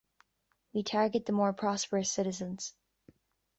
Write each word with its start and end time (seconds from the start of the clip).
We 0.73 0.81
target 0.81 1.27
the 1.27 1.31
more 1.31 1.53
prosperous 1.53 2.11
citizens. 2.11 2.73